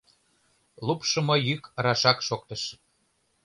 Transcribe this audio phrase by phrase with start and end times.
[0.85, 2.63] Лупшымо йӱк рашак шоктыш!